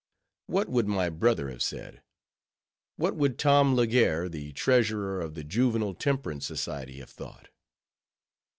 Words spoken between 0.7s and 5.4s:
my brother have said? What would Tom Legare, the treasurer of